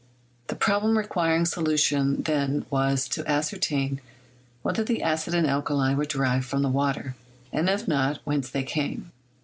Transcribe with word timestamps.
The 0.47 0.55
problem 0.55 0.97
requiring 0.97 1.45
solution 1.45 2.23
then 2.23 2.65
was 2.71 3.07
to 3.09 3.23
ascertain 3.31 4.01
whether 4.63 4.83
the 4.83 5.03
acid 5.03 5.35
and 5.35 5.45
alkali 5.45 5.93
were 5.93 6.05
derived 6.05 6.45
from 6.45 6.63
the 6.63 6.69
water, 6.69 7.15
and 7.53 7.69
if 7.69 7.87
not, 7.87 8.19
whence 8.25 8.49
they 8.49 8.63
came. 8.63 9.11